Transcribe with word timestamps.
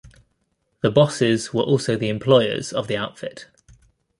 The 0.81 0.89
bosses 0.89 1.53
were 1.53 1.61
also 1.61 1.95
the 1.95 2.09
employers 2.09 2.73
of 2.73 2.87
the 2.87 2.97
outfit. 2.97 3.45